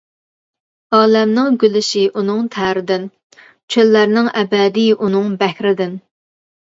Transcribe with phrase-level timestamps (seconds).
[0.99, 3.05] ئالەمنىڭ گۈللىشى ئۇنىڭ تەرىدىن،
[3.75, 5.95] چۆللەرنىڭ ئەبەدى ئۇنىڭ بەھرىدىن.